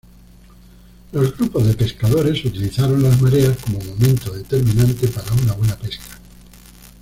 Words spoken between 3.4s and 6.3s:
como momento determinante para una buena pesca.